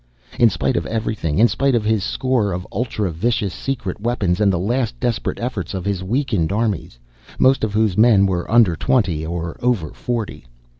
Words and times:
In 0.39 0.49
spite 0.49 0.75
of 0.77 0.87
everything; 0.87 1.37
in 1.37 1.47
spite 1.47 1.75
of 1.75 1.85
his 1.85 2.03
score 2.03 2.53
of 2.53 2.65
ultra 2.71 3.11
vicious 3.11 3.53
secret 3.53 4.01
weapons 4.01 4.39
and 4.41 4.51
the 4.51 4.57
last 4.57 4.99
desperate 4.99 5.39
efforts 5.39 5.75
of 5.75 5.85
his 5.85 6.03
weakened 6.03 6.51
armies, 6.51 6.97
most 7.37 7.63
of 7.63 7.75
whose 7.75 7.95
men 7.95 8.25
were 8.25 8.49
under 8.49 8.75
twenty 8.75 9.23
or 9.23 9.57
over 9.61 9.89
forty. 9.93 10.45